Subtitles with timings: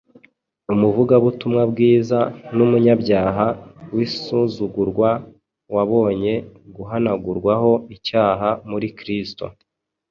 [0.73, 2.19] umuvugabutumwa bwiza
[2.55, 3.45] n’umunyabyaha
[3.93, 5.09] w’insuzugurwa
[5.75, 6.33] wabonye
[6.75, 9.45] guhanagurwaho icyaha muri Kristo.